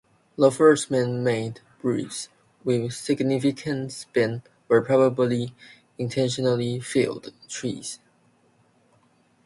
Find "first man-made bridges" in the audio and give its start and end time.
0.49-2.29